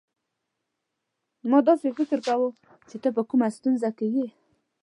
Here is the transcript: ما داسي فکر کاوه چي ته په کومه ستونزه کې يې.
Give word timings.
ما 1.49 1.59
داسي 1.67 1.89
فکر 1.99 2.19
کاوه 2.27 2.47
چي 2.89 2.97
ته 3.03 3.09
په 3.15 3.21
کومه 3.29 3.47
ستونزه 3.57 3.89
کې 3.97 4.07
يې. 4.15 4.27